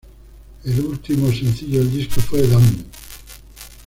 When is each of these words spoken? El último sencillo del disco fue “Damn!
El 0.65 0.79
último 0.83 1.31
sencillo 1.31 1.77
del 1.77 1.91
disco 1.91 2.21
fue 2.21 2.41
“Damn! 2.47 2.87